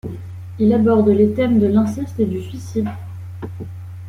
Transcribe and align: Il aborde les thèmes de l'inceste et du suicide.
Il 0.57 0.73
aborde 0.73 1.09
les 1.09 1.31
thèmes 1.31 1.59
de 1.59 1.67
l'inceste 1.67 2.19
et 2.19 2.25
du 2.25 2.41
suicide. 2.41 2.89